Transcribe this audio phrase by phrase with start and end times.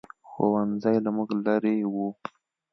[0.29, 2.05] ښوؤنځی له موږ لرې ؤ